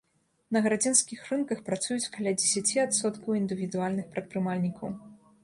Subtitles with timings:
[0.55, 4.89] На гарадзенскіх рынках працуюць каля дзесяці адсоткаў індывідуальных прадпрымальнікаў.